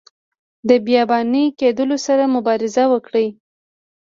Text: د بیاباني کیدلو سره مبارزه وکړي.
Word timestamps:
د 0.67 0.69
بیاباني 0.85 1.45
کیدلو 1.59 1.97
سره 2.05 2.23
مبارزه 2.35 2.83
وکړي. 2.93 3.27